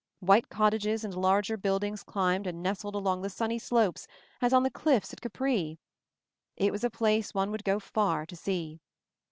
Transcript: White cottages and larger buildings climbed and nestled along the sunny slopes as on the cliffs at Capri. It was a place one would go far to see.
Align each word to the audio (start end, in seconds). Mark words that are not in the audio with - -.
White 0.19 0.49
cottages 0.49 1.03
and 1.03 1.13
larger 1.13 1.57
buildings 1.57 2.01
climbed 2.01 2.47
and 2.47 2.63
nestled 2.63 2.95
along 2.95 3.21
the 3.21 3.29
sunny 3.29 3.59
slopes 3.59 4.07
as 4.41 4.51
on 4.51 4.63
the 4.63 4.71
cliffs 4.71 5.13
at 5.13 5.21
Capri. 5.21 5.77
It 6.57 6.71
was 6.71 6.83
a 6.83 6.89
place 6.89 7.35
one 7.35 7.51
would 7.51 7.63
go 7.63 7.79
far 7.79 8.25
to 8.25 8.35
see. 8.35 8.81